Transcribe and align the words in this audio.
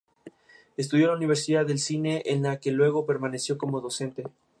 Estudió 0.77 1.03
en 1.05 1.11
la 1.11 1.17
Universidad 1.17 1.63
del 1.63 1.77
Cine 1.77 2.23
en 2.25 2.41
la 2.41 2.59
que 2.59 2.71
luego 2.71 3.05
permaneció 3.05 3.59
como 3.59 3.81
docente. 3.81 4.25